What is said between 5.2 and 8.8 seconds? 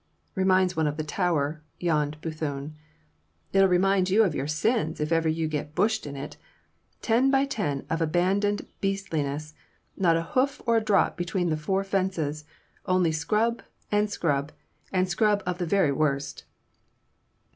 you get bushed in it! Ten by ten of abandoned